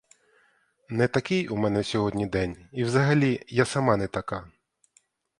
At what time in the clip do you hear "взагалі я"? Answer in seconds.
2.83-3.65